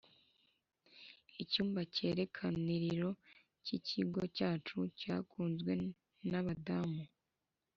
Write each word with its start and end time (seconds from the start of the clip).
icyumba 1.43 1.79
cyerekaniriro 1.95 3.09
cyikigo 3.63 4.21
cyacu 4.35 4.77
cyakunzwe 4.99 5.71
nabadamu. 6.29 7.03